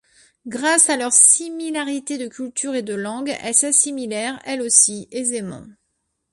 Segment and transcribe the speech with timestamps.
[0.47, 5.67] Grâce à leurs similarités de culture et de langue, elles s'assimilèrent, elles aussi, aisément.